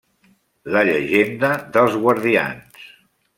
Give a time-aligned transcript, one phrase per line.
[0.75, 2.89] La llegenda dels guardians.